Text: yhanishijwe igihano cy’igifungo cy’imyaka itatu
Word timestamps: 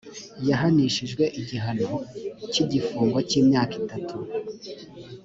yhanishijwe 0.47 1.23
igihano 1.39 1.91
cy’igifungo 2.51 3.17
cy’imyaka 3.29 3.73
itatu 3.81 4.17